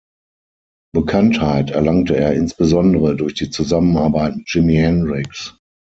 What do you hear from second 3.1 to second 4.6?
durch die Zusammenarbeit mit